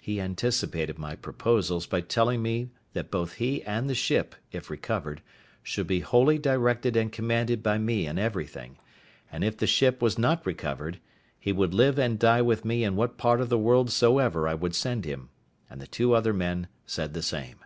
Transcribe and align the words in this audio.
He 0.00 0.18
anticipated 0.18 0.98
my 0.98 1.14
proposals 1.14 1.86
by 1.86 2.00
telling 2.00 2.40
me 2.40 2.70
that 2.94 3.10
both 3.10 3.34
he 3.34 3.62
and 3.64 3.86
the 3.86 3.94
ship, 3.94 4.34
if 4.50 4.70
recovered, 4.70 5.20
should 5.62 5.86
be 5.86 6.00
wholly 6.00 6.38
directed 6.38 6.96
and 6.96 7.12
commanded 7.12 7.62
by 7.62 7.76
me 7.76 8.06
in 8.06 8.18
everything; 8.18 8.78
and 9.30 9.44
if 9.44 9.58
the 9.58 9.66
ship 9.66 10.00
was 10.00 10.18
not 10.18 10.46
recovered, 10.46 11.00
he 11.38 11.52
would 11.52 11.74
live 11.74 11.98
and 11.98 12.18
die 12.18 12.40
with 12.40 12.64
me 12.64 12.82
in 12.82 12.96
what 12.96 13.18
part 13.18 13.42
of 13.42 13.50
the 13.50 13.58
world 13.58 13.90
soever 13.90 14.48
I 14.48 14.54
would 14.54 14.74
send 14.74 15.04
him; 15.04 15.28
and 15.68 15.82
the 15.82 15.86
two 15.86 16.14
other 16.14 16.32
men 16.32 16.68
said 16.86 17.12
the 17.12 17.20
same. 17.20 17.56